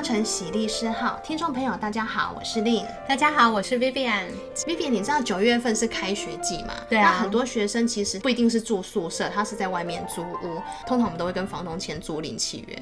[0.00, 4.28] 搭乘喜利诗号，听众朋友大家好，我是 Lin，大家好，我是 Vivian。
[4.66, 6.72] Vivian，你知道九月份是开学季嘛？
[6.88, 7.10] 对啊。
[7.10, 12.78] 那很多学生其实不一定是住宿舍，他是在外面租屋，通常我们都会跟房东签租赁契约，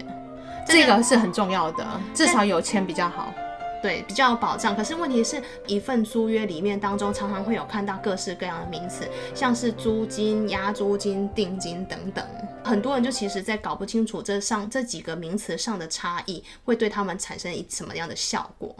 [0.64, 3.34] 这个是很重要的，至少有签比较好。
[3.82, 4.76] 对，比较有保障。
[4.76, 12.24] 可是问题是一份租约里面当中，常常会有看到各式各样的名词，像是租金、押租金、定金等等。
[12.68, 18.74] 很多人就其实在搞不清楚这上这几个名词上的差异，会对他们产生一什么样的效果。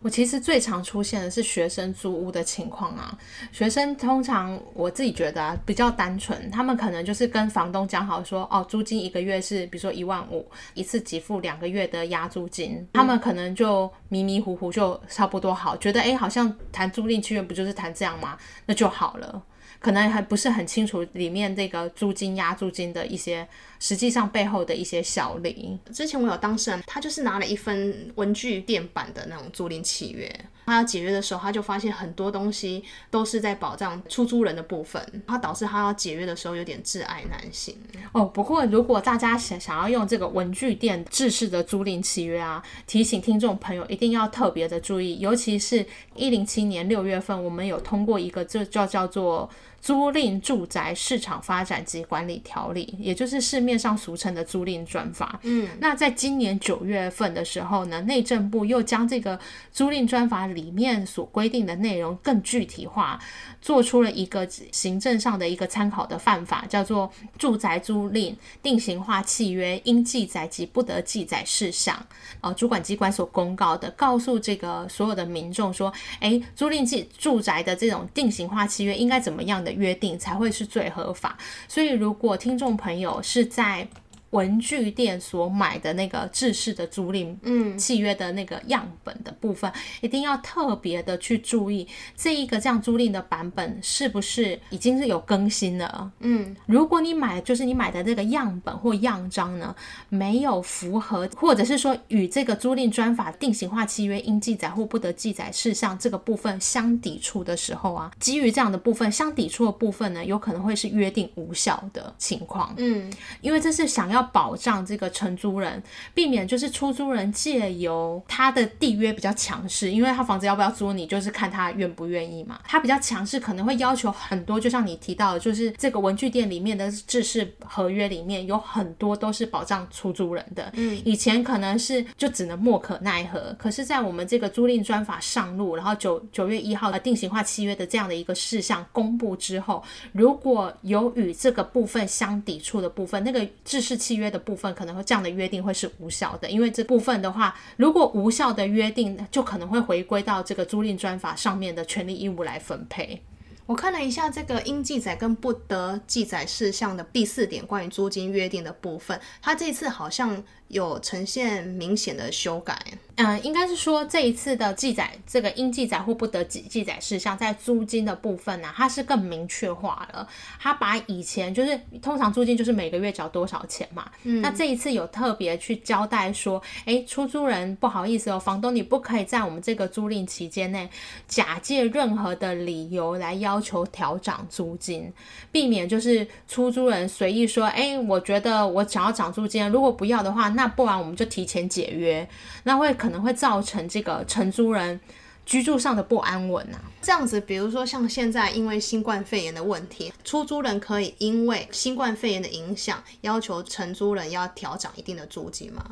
[0.00, 3.16] 我其实最常出现的是学生租屋的情况啊。
[3.52, 18.36] 学生通常我自己觉得啊，比较单纯，他们可能就是跟房东讲好说，哦，租金一个月是比如说一万五，一次给付两个月的押租金，嗯，他们可能就迷迷糊糊就差不多好，觉得诶，好像谈租赁契约不就是谈这样吗？
[18.66, 19.42] 那就好了。
[19.84, 23.46] 可能还不是很清楚里面这个租金押租金的一些
[23.78, 25.78] 实际上背后的一些小零。
[25.92, 37.76] 之前我有当事人，他就是拿了一份文具店版的那种租赁契约，他要解约的时候，他就发现很多东西都是在保障出租人的部分，他导致他要解约的时候有点挚爱难行。
[38.12, 49.50] 哦，不过如果大家想想要用这个文具店制式的租赁契约啊，提醒听众朋友一定要特别的注意，尤其是一零七年六月份，我们有通过一个就叫叫做。
[49.84, 55.38] 租赁住宅市场发展及管理条例，也就是市面上俗称的租赁专法。
[55.42, 59.38] 嗯，那在今年九月份的时候呢，内政部又将这个
[59.70, 63.20] 租赁专法里面所规定的内容更具体化，
[63.60, 71.94] 做出了一个行政上的一个参考的范法，叫做住宅租赁定型化契约应记载及不得记载事项。
[72.40, 81.36] 呃，主管机关所公告的，告诉这个所有的民众说，哎，租赁住住宅的这种定型化契约应该怎么样的约定才会是最合法，
[81.68, 83.86] 所以如果听众朋友是在
[84.34, 91.86] 文具店所买的那个制式的租赁嗯契约的那个样本的部分，嗯、一定要特别的去注意
[92.16, 96.10] 这一个这样租赁的版本是不是已经是有更新了。
[96.18, 99.72] 嗯，如果你买就是你买的这个样本或样章呢，
[100.08, 112.74] 没有符合，或者是说与这个租赁专法定型化契约应记载或不得记载事项这个部分相抵触的时候啊，基于这样的部分相抵触的部分呢，有可能会是约定无效的情况。
[112.78, 113.08] 嗯，
[113.40, 114.23] 因为这是想要。
[114.24, 115.82] 保障这个承租人，
[116.14, 122.60] 避免就是出租人借由他的缔约比较强势，因为他房子要不要租，你就是看他愿不愿意嘛。
[122.64, 130.70] 他比较强势，可能会要求很多，就像你提到的，就是这个文具店里面的制式合约里面有很多都是保障出租人的。
[130.74, 153.22] 嗯，以前可能是就只能莫可奈何，可是，在我们这个租赁专法上路，然后九九月一号呃定型化契约的这样的一个事项公布之后，如果有与这个部分相抵触的部分，那个制式契约的部分可能会这样的约定会是无效的，因为这部分的话，如果无效的约定，就可能会回归到这个租赁专法上面的权利义务来分配。
[153.66, 162.76] 我看了一下这个应记载跟不得记载事项的第四点，关于租金约定的部分，它这次好像有呈现明显的修改。
[163.16, 170.26] 嗯，应该是说这一次的记载，这个应记载或不得记记载事项，在租金的部分呢、啊，它是更明确化了。
[170.58, 180.90] 它把以前就是通常租金就是每个月缴多少钱嘛，嗯，那这一次有特别去交代说，哎，出租人不好意思哦，房东你不可以在我们这个租赁期间内
[181.28, 185.12] 假借任何的理由来要求调涨租金，
[185.52, 192.26] 避免就是出租人随意说，哎，我觉得我想要涨租金，如果不要的话，那不然我们就提前解约，
[192.62, 192.94] 那会。
[193.04, 194.98] 可能会造成这个承租人
[195.44, 196.80] 居住上的不安稳啊。
[197.02, 205.84] 这样子，比如说像现在因为新冠肺炎的问题，出租人可以因为新冠肺炎的影响，要求承租人要调涨一定的租金吗？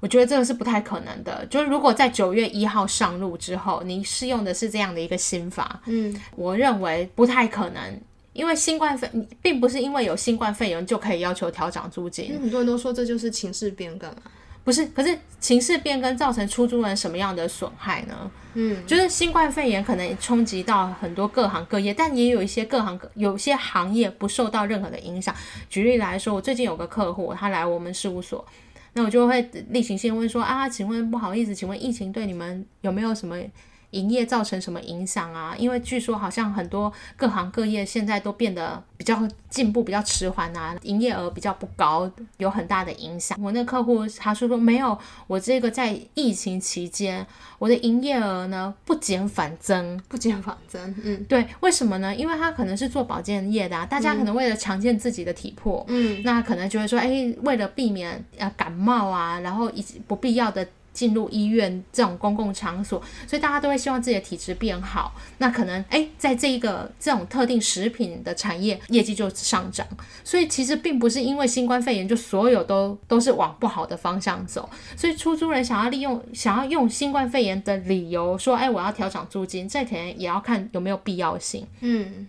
[0.00, 1.44] 我觉得这个是不太可能的。
[1.46, 8.00] 就是如果在九月一号上路之后，你适用的是这样的一个新法，嗯，我认为不太可能，
[8.34, 9.10] 因为新冠肺
[9.40, 12.38] 并不是因为有新冠肺炎就可以要求调涨租金。
[12.38, 14.16] 很多人都说这就是情势变更啊。
[14.64, 18.30] 不是，可是情势变更造成出租人什么样的损害呢？
[18.54, 25.34] 嗯，就是新冠肺炎可能冲击到很多各行各业，但也有一些各行各有些行业不受到任何的影响。
[25.68, 28.42] 举例来说，我最近有个客户，他来我们事务所，
[28.94, 33.36] 那我就会例行性问说啊，请问不好意思，请问疫情对你们有没有什么？
[33.94, 35.54] 营业造成什么影响啊？
[35.56, 43.38] 因为据说好像很多各行各业现在都变得比较进步比较迟缓啊，营业额比较不高，有很大的影响。
[43.40, 47.24] 我那客户他说说没有，我这个在疫情期间，
[47.58, 50.94] 我的营业额呢不减反增，不减反增。
[51.02, 52.14] 嗯，对，为什么呢？
[52.14, 60.66] 因为他可能是做保健业的啊，大家可能为了强健自己的体魄，嗯，那可能就会说，哎，为了避免呃感冒啊，然后以及不必要的。
[60.94, 65.12] 进入医院这种公共场所，所以大家都会希望自己的体质变好。
[65.36, 69.86] 那可能哎，在这一个这种特定食品的产业，业绩就上涨。
[70.22, 74.70] 所以其实并不是因为新冠肺炎就所有都都是往不好的方向走。
[74.96, 81.66] 所以出租人想要利用想要用新冠肺炎的理由说，哎，我要调涨租金，这可能也要看有没有必要性。
[81.80, 82.28] 嗯。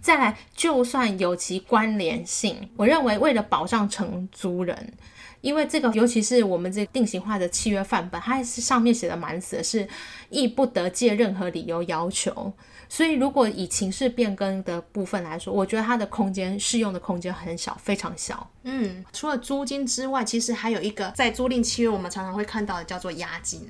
[0.00, 4.92] 再来，就算有其关联性，我认为为了保障承租人，
[5.40, 9.86] 因为这个尤其是我们这定型化的契约范本，它是上面写的蛮死的，是
[10.30, 12.52] 亦不得借任何理由要求。
[12.88, 18.48] 所以，如果以情势变更的部分来说，我觉得它的空间适用的空间很小，非常小。
[18.62, 23.68] 嗯，除了租金之外，其实还有一个在租赁契约我们常常会看到的，叫做押金。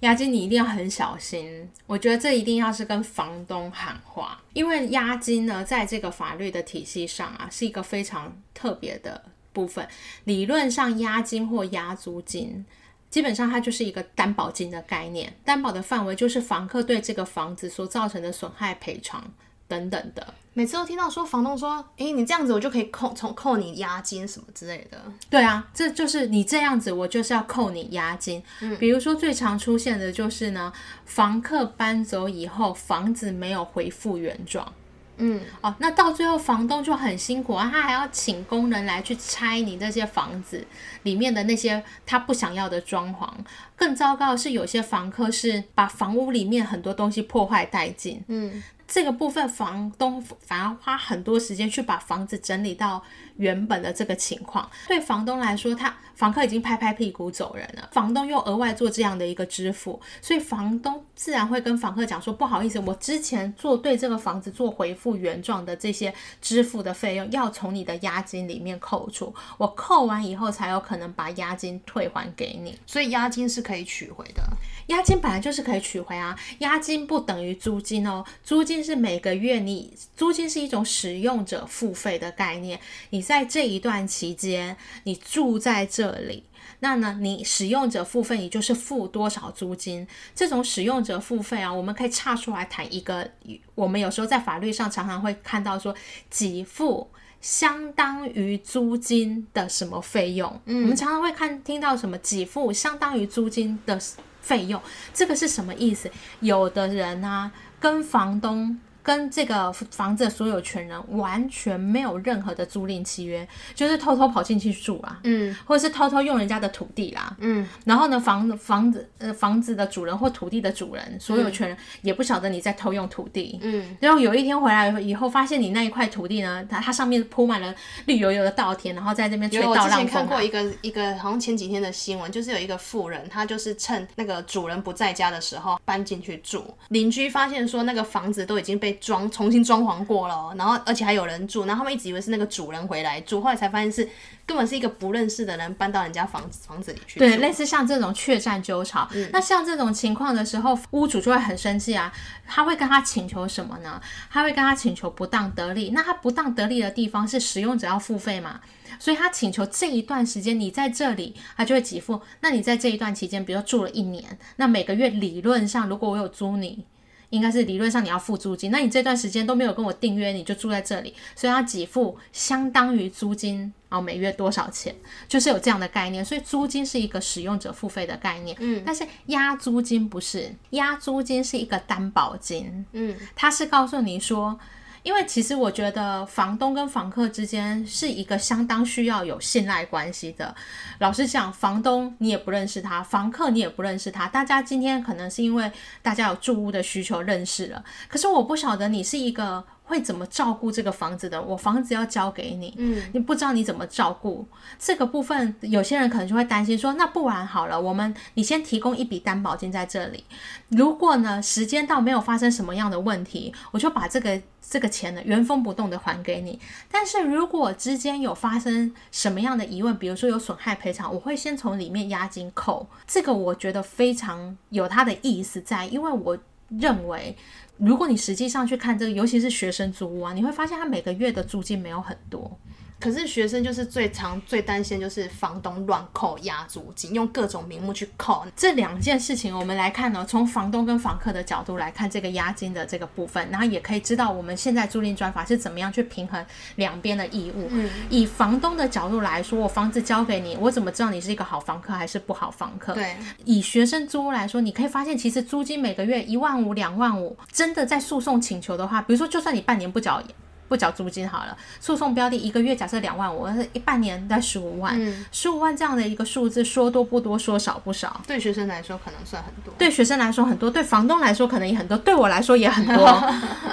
[0.00, 9.24] 押金你一定要很小心，我觉得这一定要是跟房东喊话，因为押金呢，在这个法律的体系上啊，是一个非常特别的
[9.54, 9.88] 部分。
[10.24, 12.66] 理论上，押金或押租金，
[13.08, 19.32] 基本上它就是一个担保金的概念，担保的范围就是房客对这个房子所造成的损害赔偿。
[19.66, 25.02] 等等的，每次都听到说房东说，哎、欸，你这样子我就可以扣从扣你押金什么之类的。
[25.30, 28.42] 对啊，这就是你这样子，我就是要扣你押金。
[28.60, 30.70] 嗯，比如说最常出现的就是呢，
[31.06, 34.70] 房客搬走以后，房子没有恢复原状。
[35.16, 40.66] 嗯，哦，那到最后房东就很辛苦啊，他还要请工人来去拆你这些房子
[41.04, 43.28] 里面的那些他不想要的装潢。
[43.76, 48.22] 更糟糕的是，有些房客是把房屋里面很多东西破坏殆尽。
[48.28, 48.62] 嗯。
[48.94, 53.02] 这个部分，房东反而花很多时间去把房子整理到
[53.38, 54.70] 原本的这个情况。
[54.86, 69.34] 对房东来说，他房客已经拍拍屁股走人了，房东又额外做这样的一个支付，所以房东自然会跟房客讲说：“不好意思，我之前做对这个房子做回复原状的这些支付的费用，要从你的押金里面扣除。
[69.58, 72.78] 我扣完以后，才有可能把押金退还给你。
[72.86, 74.44] 所以押金是可以取回的。
[74.86, 78.83] 押金本来就是可以取回啊，押金不等于租金哦，租金。
[78.84, 82.78] 是每个月你租金是一种使用者付费的概念，
[83.10, 86.44] 你在这一段期间你住在这里，
[86.80, 90.06] 那呢你使用者付费，你就是付多少租金？
[90.34, 93.28] 这种使用者付费啊，我们可以岔出来谈一个，
[93.74, 95.94] 我们有时候在法律上常常会看到说，
[96.30, 97.08] 给付
[97.40, 100.60] 相当于租金的什么费用？
[100.66, 103.98] 嗯，我们常常会看听到什么给付相当于租金的
[104.40, 104.80] 费用，
[105.12, 106.10] 这个是什么意思？
[106.40, 107.52] 有的人呢、啊？
[107.84, 108.78] 跟房东。
[109.04, 127.74] 跟这个房子的所有权人完全没有任何的租赁契约，就是偷偷跑进去住啊，嗯，或者是偷偷用人家的土地啦，嗯，然后呢，房房子呃房子的主人或土地的主人所有权人也不晓得你在偷用土地，嗯，然后有一天回来以后，发现你那一块土地呢，它它上面铺满了
[128.06, 129.96] 绿油油的稻田，然后在这边吹稻浪风啊。
[129.96, 139.84] 我之前看过一个一个好像前几天的新闻，就是有一个富人，他就是趁那个主人不在家的时候搬进去住，邻居发现说那个房子都已经被装重新装。
[139.84, 144.08] 潢过了，然后而且还有人住，然后他们一直以为是那个主人回来住，后来才发现是
[144.46, 147.18] 根本是一个不认识的人搬到人家房子房子里去。
[147.18, 152.10] 对，类似像这种确战纠缠，嗯，那像这种情况的时候，屋主就会很生气啊，
[152.46, 154.00] 他会跟他请求什么呢？
[154.30, 155.90] 他会跟他请求不当得利。
[155.90, 158.60] 那他不当得利的地方是使用者要付费嘛？
[158.98, 162.22] 所以他请求这一段时间你在这里，他就会给付。
[162.40, 166.86] 那你在这一段期间，比如说住了一年，那每个月理论上，如果我有租你。
[167.34, 174.94] 应该是理论上你要付租金，那你这段时间都没有跟我订约，你就住在这里，所以要给付相当于租金，然后每月多少钱，
[175.28, 176.24] 就是有这样的概念。
[176.24, 184.58] 所以租金是一个使用者付费的概念，嗯，但是押租金不是，押租金是一个担保金，嗯，它是告诉你说。
[185.04, 190.52] 因为其实我觉得房东跟房客之间是一个相当需要有信赖关系的。
[190.98, 194.26] 老实讲，房东你也不认识他，房客你也不认识他。
[194.26, 195.70] 大家今天可能是因为
[196.00, 201.40] 大家有住屋的需求认识了，可是我不晓得你是一个会怎么照顾这个房子的。
[201.40, 204.46] 我房子要交给你，嗯，你不知道你怎么照顾
[204.78, 210.24] 这个部分，有些人可能就会担心说，那不然好了，我们你先提供一笔担保金在这里，
[210.68, 214.40] 如果呢时间到没有发生什么样的问题，我就把这个。
[214.66, 216.58] 这个钱呢，原封不动的还给你。
[216.90, 222.88] 但是如果之间有发生什么样的疑问，比如说有损害赔偿，我会先从里面押金扣。
[223.06, 226.38] 这个我觉得非常有它的意思在，因为我
[226.68, 227.36] 认为，
[227.76, 232.58] 如果你实际上去看这个，尤其是学生租屋啊，你会发现他每个月的租金没有很多。
[233.04, 238.46] 可是学生就是最常最担心就是房东乱扣押租金，用各种名目去扣。
[238.56, 246.42] 这两件事情，我们来看呢，从房东跟房客的角度来看这个押金的这个部分，然后也可以知道我们现在租赁专法是怎么样去平衡
[246.76, 247.68] 两边的义务。
[247.72, 252.94] 嗯，以房东的角度来说，我房子交给你，我怎么知道你是一个好房客还是不好房客？
[252.94, 253.14] 对。
[253.44, 260.22] 以学生租屋来说，你可以发现，其实租金每个月一万五、两万五，真的在诉讼请求的话，比如说，就算你半年不缴。
[260.68, 264.98] 不缴租金好了，诉讼标的一个月假设两万五，一半年在十五万，
[265.30, 268.20] 十五万这样的一个数字，说多不多，说少不少。
[268.26, 273.20] 对学生来说可能算很多，对学生来说很多，对房东来说可能也很多，对我来说也很多，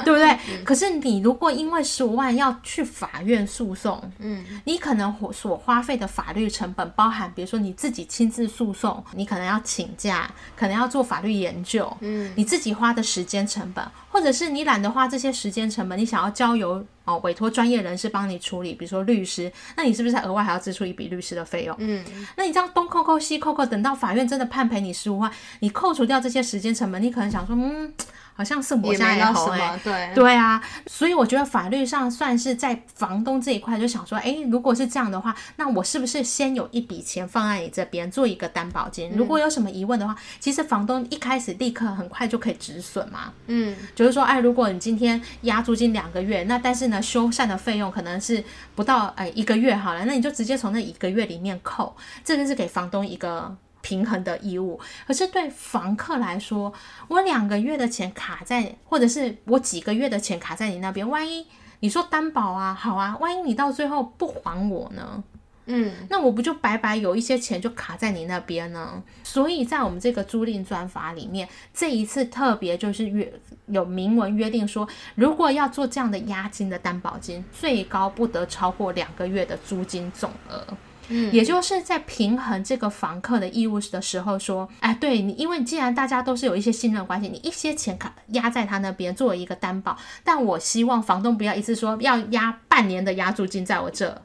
[0.03, 0.29] 对不对？
[0.31, 13.83] 嗯、可是你如果因为十五万要去法院诉讼，嗯，你可能所花费的法律成本包含，比如说你自己亲自诉讼，你可能要请假，可能要做法律研究，嗯，你自己花的时间成本。
[14.13, 21.75] 或者是你懒得花这些时间成本，你想要交由 out 哦委托专业人士帮你处理，比如说律师，那你是不是额外还要支出一笔律师的费用？
[21.79, 22.03] 嗯，
[22.35, 27.93] 那你这样东扣扣西扣扣，等到法院真的判赔你十五万，你扣除掉这些时间成本，你可能想说，嗯。
[28.33, 39.11] 好像圣母家也好哎，对对啊，所以我觉得法律上算是在房东这一块就想说，哎，如果是这样的话，那我是不是先有一笔钱放在你这边做一个担保金？
[39.15, 43.33] 如果有什么疑问的话，其实房东一开始立刻很快就可以止损嘛。
[43.47, 48.43] 嗯，就是说，哎，如果你今天押租金两个月，那但是那，修缮的费用可能是
[48.75, 53.57] 不到哎一个月好了，那你就直接从那一个月里面扣，这个是给房东一个。
[53.83, 56.71] 平衡的义务，可是对房客来说，
[57.07, 61.47] 我两个月的钱卡在，或者是我几个月的钱卡在你那边，万一
[61.79, 65.23] 你说担保啊，好啊，万一你到最后不还我呢？
[65.73, 69.01] 嗯，那我不就白白有一些钱就卡在你那边呢？
[69.23, 73.31] 所以在我们这个租赁专法里面，这一次特别就是约
[73.67, 80.65] 有明文约定说，如果要做这样的押金的担保金，最高不得超过两个月的租金总额。
[81.13, 94.21] 嗯，也就是在平衡这个房客的义务的时候说，哎，对你，因为既然大家都是有一些信任关系，你一些钱卡压在他那边作为一个担保，但我希望房东不要一次说要压半年的押租金在我这，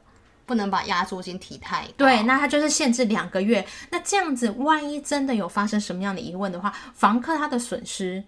[0.47, 1.85] 不能把押租金提太。
[1.97, 3.67] 对，那他就是限制两个月。
[3.91, 8.25] 那这样子，万一真的有发生什么样的疑问的话，房客他的损失。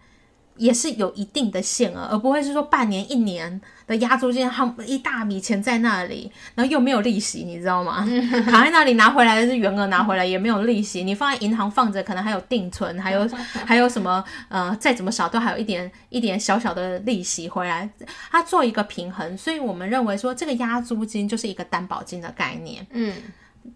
[0.58, 8.06] 也是有一定的限额，而不会是说半年、一年的押租金，还一大笔钱在那里，然后又没有利息，你知道吗？
[8.44, 11.04] 躺在那里拿回来的是原额拿回来，也没有利息。
[11.04, 13.26] 你放在银行放着，可能还有定存，还有
[13.64, 17.88] 还有什么呃，再怎么少都还有一点一点小小的利息回来，
[18.30, 19.38] 它做一个平衡。
[19.38, 22.86] 所以我们认为说，这个押租金就是一个担保金的概念。
[22.90, 23.14] 嗯，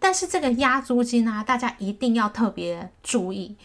[0.00, 3.56] 但是这个押租金呢、啊，大家一定要特别注意。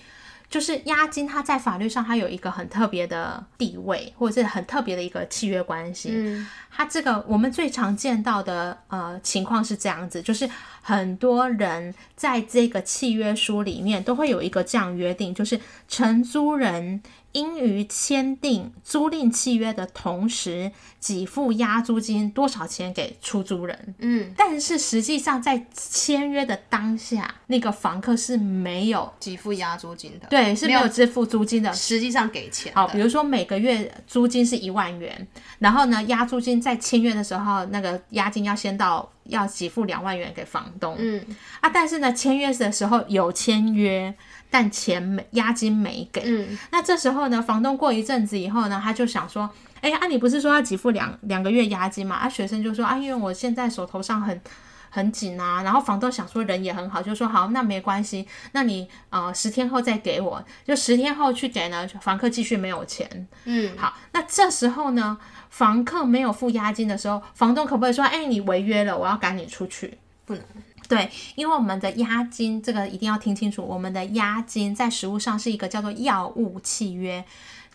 [0.50, 6.10] 就是押金，它在法律上它有一个很特别的地位，或者是很特别的一个契约关系。
[6.14, 10.50] 嗯，它这个我们最常见到的呃情况是这样子，就是
[10.88, 17.04] 很多人在这个契约书里面都会有一个这样约定，就是承租人。
[17.34, 23.96] 应于签订租赁契约的同时，给付押租金多少钱给出租人？
[24.00, 32.74] 嗯，但是实际上在签约的当下，那个房客是没有给付押租金的，对，是没有支付租金的，实际上给钱。
[32.74, 35.28] 好，比如说每个月租金是一万元，
[35.60, 40.96] 然后呢，押租金在签约的时候，那个押金要先到，要给付两万元给房东。
[40.98, 41.24] 嗯，
[41.62, 44.16] 啊，但是呢，签约的时候有签约。
[44.50, 49.48] 但钱没押金没给，嗯，那这时候呢，房东过一阵子以后呢，他就想说，
[49.82, 52.16] 哎呀，啊，你不是说要给付两两个月押金吗？
[52.16, 54.42] 啊，学生就说，啊，因为我现在手头上很
[54.90, 65.18] 很紧啊，然后房东想说人也很好，就说好，那没关系，那你呃十天后再给我，就十天后去给呢，房客继续没有钱，嗯，好，那这时候呢，
[65.50, 69.98] 房客没有付押金的时候，房东可不可以说，哎，你违约了，我要赶你出去？
[70.28, 70.44] 不能。
[70.88, 73.64] 对，因为我们的押金，这个一定要听清楚。
[73.64, 77.26] 我们的押金在实物上是一个叫做药物契约，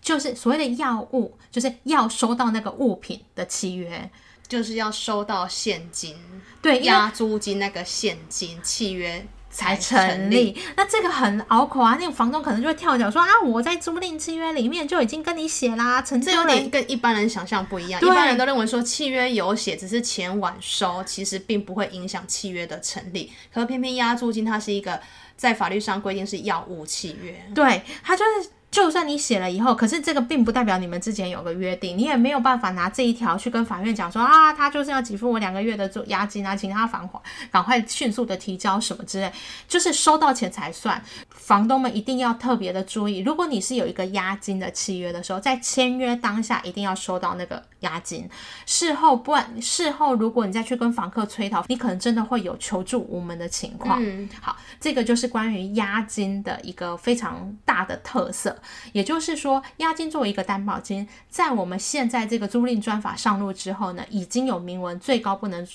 [0.00, 4.08] 就是所谓的药物，就是要收到那个物品的契约，
[4.48, 6.16] 就是要收到现金。
[6.62, 9.26] 对，押租金那个现金契约。
[9.52, 11.98] 才成立，那这个很拗口啊！
[12.00, 16.34] 那个房东可能就会跳脚说啊，我在租赁契约里面就已经跟你写啦，承租人。
[16.34, 18.00] 这有点跟一般人想象不一样。
[18.00, 23.30] 一般人都认为说契约有写，只是钱晚收，其实并不会影响契约的成立。
[23.52, 24.98] 可是偏偏押租金它是一个
[25.36, 39.30] 在法律上规定是要物契约，对，它就是就算你写了以后，可是这个并不代表你们之间有个约定，你也没有办法拿这一条去跟法院讲说啊，他就是要给付我两个月的做押金啊，请他返还，赶快迅速的提交什么之类，
[39.68, 41.00] 就是收到钱才算。
[41.28, 48.26] 房东们一定要特别的注意，如果你是有一个押金的契约的时候，在签约当下一定要收到那个押金。
[48.64, 53.98] 事后不然，事后如果你再去跟房客催讨，你可能真的会有求助无门的情况。
[54.02, 58.56] 嗯，好，这个就是关于押金的一个非常大的特色。
[58.92, 65.66] 也就是说，押金作为一个担保金，在我们现在这个租赁专法上路之后呢，已经有明文，最高不能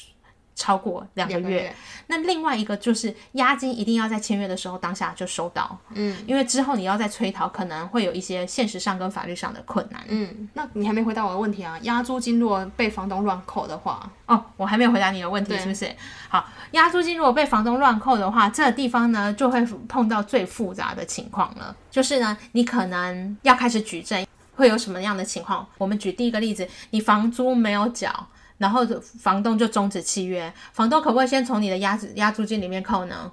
[0.58, 1.74] 超过两个月。
[2.08, 10.04] 那另外一个就是押金一定要在签约的时候当下就收到，嗯，因为之后你要再催讨，可能会有一些现实上跟法律上的困难。
[10.08, 11.78] 嗯，那你还没回答我的问题啊？
[11.84, 15.96] 押租金如果被房东乱扣的话，哦，我还没有回答你的问题，是不是？
[16.28, 25.68] 好，押租金如果被房东乱扣的话，这个地方呢就会碰到最复杂的情况了，就是呢，你可能要开始举证，会有什么样的情况？
[25.78, 28.28] 我们举第一个例子，你房租没有缴。
[28.58, 33.32] 然后房东就终止契约，房东可不可以先从你的押押租金里面扣呢？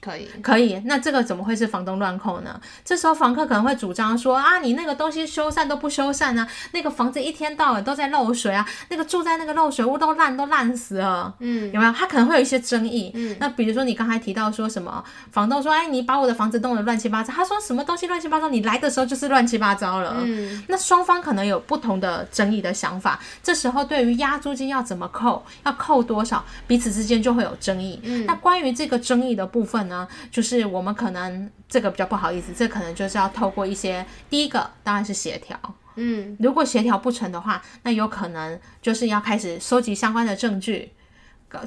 [0.00, 2.60] 可以，可以，那这个怎么会是房东乱扣呢？
[2.84, 11.92] 这时候房客可能会主张说啊，你那个东西修缮都不修缮啊，那个房子一天到晚都在漏水啊，那个住在那个漏水屋都烂都烂死了，嗯，有没有？
[11.92, 15.02] 他可能会有一些争议，嗯，那比如说你刚才提到说什么，
[15.32, 18.48] 房东说，哎，你把我的房子弄得乱七八糟，他说什么东西乱七八糟？
[18.48, 30.06] 你来的时候就是乱七八糟了，嗯，那双方可能有不同的争议的想法，这时候对于押租金要怎么扣，要扣多少，彼此之间就会有争议，嗯，那关于这个争议的部分呢？
[30.30, 35.58] 就是我们可能这个比较不好意思，这可能就是要透过一些第一个当然是协调，
[35.96, 40.92] 嗯，如果协调不成的话，那有可能就是要开始收集相关的证据，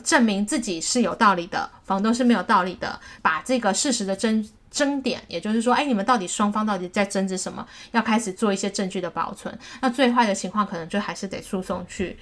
[0.03, 9.57] 证明自己是有道理的，房东是没有道理的，把这个事实的争争点，也就是说，哎，你们到底双方到底在争执什么，要开始做一些证据的保存。
[9.81, 12.17] 那最坏的情况可能就还是得诉讼去。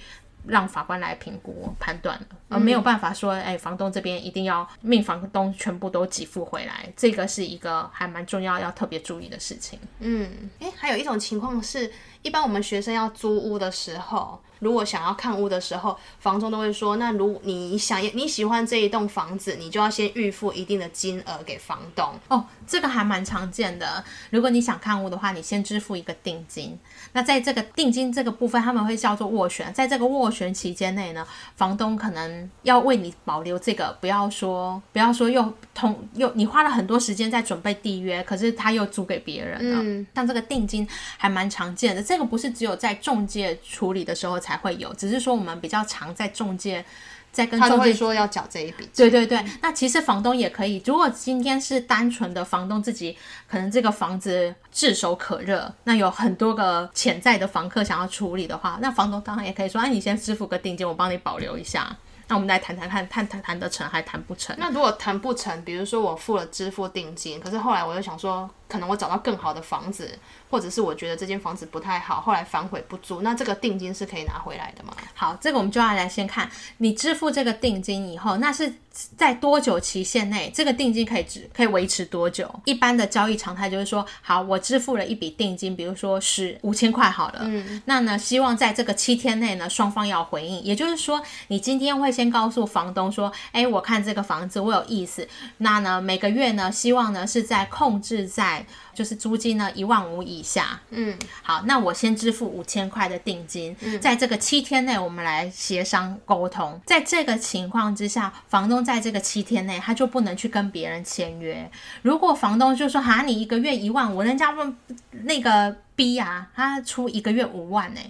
[0.46, 9.78] 让法官来评估判断了，而没有办法说，哎，房东这边一定要命房东全部都给付回来，这个是一个还蛮重要要特别注意的事情。
[10.00, 11.92] 嗯，诶，还有一种情况是，
[12.22, 14.40] 一般我们学生要租屋的时候。
[14.60, 22.14] 如果想要看屋的时候，房东都会说：那如你想你喜欢这一栋房子，你就要先预付一定的金额给房东。
[22.28, 24.04] 哦，这个还蛮常见的。
[24.30, 26.78] 如果你想看屋的话，你先支付一个定金。
[27.12, 29.72] 那在这个定金这个部分，他们会叫做斡旋。
[29.72, 39.82] 在这个斡旋期间内呢，房东可能要为你保留这个，不要说不要说又通又你花了很多时间在准备缔约，可是他又租给别人了。
[39.82, 42.02] 嗯，像这个定金还蛮常见的。
[42.02, 44.49] 这个不是只有在中介处理的时候才。
[44.50, 46.84] 才会有，只是说我们比较常在中介，
[47.30, 48.88] 在跟中介说要缴这一笔。
[48.96, 50.82] 对对对，那其实房东也可以。
[50.84, 53.16] 如果今天是单纯的房东自己，
[53.48, 64.54] 可能这个房子炙手可热，那有很多个潜在的房客想要处理的话，那房东当然也可以说：“哎，你先支付个定金，我帮你保留一下。”那我们来谈谈看，谈谈谈得成还谈不成？
[64.58, 70.18] 那如果谈不成，比如说我付了支付定金，可是后来我又想说，可能我找到更好的房子。
[70.50, 74.92] 或者是我觉得这间房子不太好，后来反悔不租，那这个定金是可以拿回来的吗？
[75.14, 78.74] 好，这个我们就要来先看你支付这个定金以后，那是
[79.16, 82.52] 在多久期限内，这个定金可以支可以维持多久？
[82.64, 95.28] 一般的交易常态就是说，好，我支付了一笔定金，比如说是五千块好了，嗯，那呢，希望在这个七天内呢，双方要回应，也就是说，你今天会先告诉房东说，哎，我看这个房子我有意思，
[95.58, 98.59] 那呢，每个月呢，希望呢是在控制在。
[98.94, 111.70] 就是租金呢一万五以下，嗯，好，那我先支付五千块的定金，嗯，在这个七天内我们来协商沟通，在这个情况之下，房东在这个七天内他就不能去跟别人签约。
[112.02, 114.76] 如果房东就说哈，你一个月一万五，人家问
[115.22, 118.00] 那个 B 啊，他出一个月五万呢。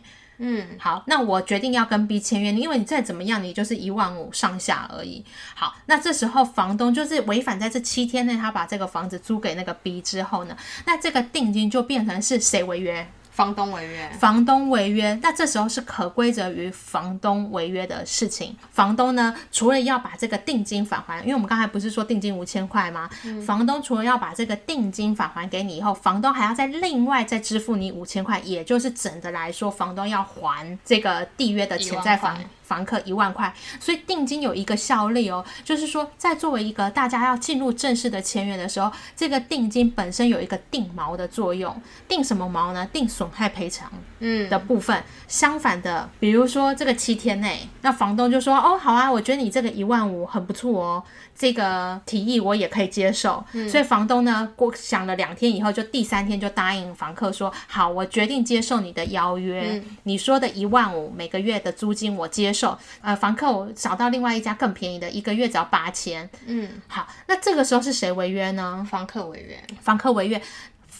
[0.42, 5.22] 嗯，好，那我决定要跟 B 签约，因为你再怎么样，你就是一万五上下而已。
[5.55, 13.07] 好，那这时候房东就是违反在这七天内，他把这个房子租给那个 B 之后呢，那这个定金就变成是谁违约？
[13.40, 18.55] 房东违约，房东违约，那这时候是可归责于房东违约的事情。
[18.70, 23.09] 房东呢，除了要把这个定金返还，因为我们刚才不是说定金五千块吗？
[23.24, 23.40] 嗯。
[23.40, 32.37] 房东除了要把这个定金返还给你以后，房东还要再另外再支付你五千块，也就是整的来说，房东要还这个缔约的钱再返
[32.70, 33.52] 房客一万块。
[33.80, 41.74] 所以定金有一个效力哦，就是说在作为一个大家要进入正式的签约的时候，这个定金本身有一个定毛的作用。
[42.06, 42.87] 定什么毛呢？
[42.92, 44.96] 定损害赔偿嗯的部分。
[44.96, 51.02] 嗯、相反的，比如说这个七天内，那房东就说哦好啊，我觉得你这个一万五很不错哦，
[51.37, 53.44] 这个提议我也可以接受。
[53.52, 59.62] 嗯、所以房东呢过想了两天以后，就第三天就答应房客说好，我决定接受你的邀约。
[59.72, 62.78] 嗯、你说的一万五每个月的租金我接受。
[63.00, 66.28] 呃，房客我找到另外一家更便宜的，一个月只要八千。
[66.46, 68.87] 嗯，好，那这个时候是谁违约呢？
[68.90, 69.59] 房客违约。
[69.80, 70.40] 房客违约。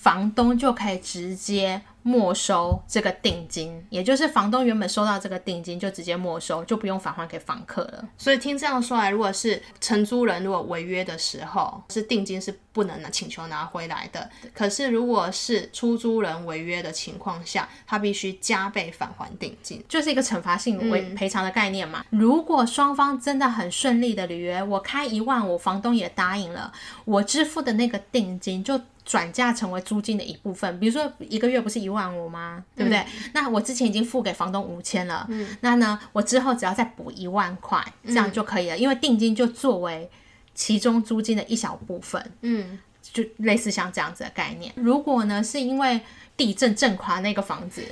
[0.01, 8.09] 房东就可以直接没收这个定金，也就是房东原本收到这个定金就直接没收，就不用返还给房客了。
[8.17, 14.31] 所以听这样说来，如果是承租人如果违约的时候，是定金是不能拿请求拿回来的。
[14.55, 22.03] 可是如果是出租人违约的情况下，他必须加倍返还定金，就是一个惩罚性为赔偿的概念嘛。
[22.11, 26.73] 嗯、如果双方真的很顺利的履约，我开一万五，房东也答应了，
[27.05, 28.81] 我支付的那个定金就。
[29.05, 32.65] 转嫁成为租金的一部分，比如说一个月不是一万五吗？
[32.77, 32.99] 对不对？
[32.99, 40.11] 嗯、那我之前已经付给房东五千了，嗯、那呢，我之后只要再补一万块，这样就可以了，嗯、因为定金就作为
[40.55, 42.79] 其中租金的一小部分，嗯，
[43.13, 44.73] 就类似像这样子的概念。
[44.77, 46.01] 如果呢，是因为
[46.37, 47.83] 地震震垮那个房子，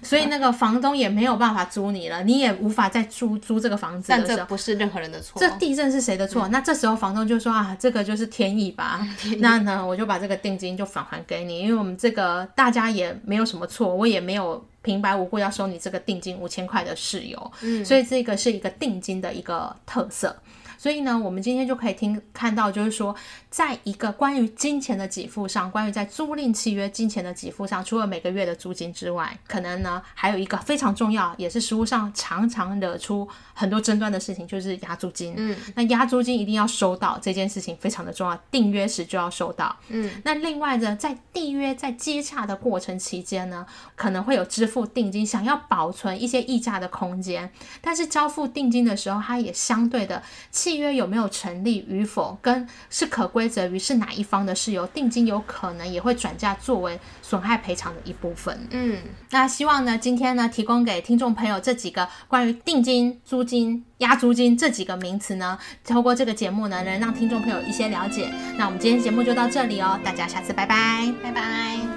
[0.00, 4.06] 所以那个房东也没有办法租你了，你也无法再租租这个房子。
[4.08, 5.40] 但这不是任何人的错。
[5.40, 6.46] 这地震是谁的错？
[6.46, 9.04] 嗯、那这时候房东就说啊，这个就是天意吧。
[9.24, 17.52] 意那呢，我就把这个定金就返还给你，因为我们这个大家也没有什么错，我也没有平白无故要收你这个定金五千块的事由。
[17.62, 20.36] 嗯，所以这个是一个定金的一个特色。
[20.86, 23.12] 所以呢，我们今天就可以听看到，就是说，
[23.50, 35.34] 在一个关于金钱的给付上，关于在租赁契约金钱的给付上，除了每个月的租金之外，可能呢还有一个非常重要，也是实务上常常惹出很多争端的事情，就是押租金。
[35.36, 39.74] 嗯，那押租金一定要收到，这件事情非常的重要，订约时就要收到。
[39.88, 50.22] 嗯，那另外呢，在缔约在接洽的过程期间呢，可能会有支付定金，想要保存一些议价的空间，但是交付定金的时候，它也相对的。
[50.76, 58.68] 契约有没有成立与否，跟是可归责于是哪一方的事由，定金有可能也会转嫁作为损害赔偿的一部分。
[58.70, 58.98] 嗯，
[59.30, 68.30] 那希望呢，今天呢，提供给听众朋友这几个关于定金、租金、押租金这几个名词呢，透过这个节目呢，能让听众朋友一些了解。
[68.58, 71.95] 那我们今天节目就到这里哦，大家下次拜拜，拜拜。